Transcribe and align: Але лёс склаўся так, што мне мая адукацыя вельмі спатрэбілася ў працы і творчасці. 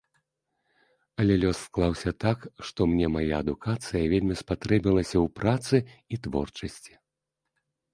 Але 1.23 1.33
лёс 1.43 1.59
склаўся 1.67 2.13
так, 2.25 2.39
што 2.71 2.89
мне 2.95 3.07
мая 3.19 3.33
адукацыя 3.43 4.03
вельмі 4.17 4.41
спатрэбілася 4.43 5.17
ў 5.25 5.27
працы 5.41 5.75
і 5.91 6.15
творчасці. 6.29 6.93